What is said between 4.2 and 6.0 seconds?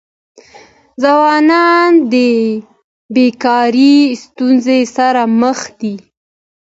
ستونزې سره مخ دي.